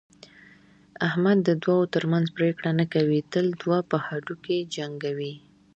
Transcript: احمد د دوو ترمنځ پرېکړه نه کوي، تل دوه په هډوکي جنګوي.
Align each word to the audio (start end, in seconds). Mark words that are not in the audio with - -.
احمد 1.07 1.37
د 1.47 1.49
دوو 1.63 1.79
ترمنځ 1.93 2.27
پرېکړه 2.37 2.71
نه 2.79 2.85
کوي، 2.93 3.19
تل 3.31 3.47
دوه 3.61 3.79
په 3.89 3.97
هډوکي 4.05 4.59
جنګوي. 4.75 5.33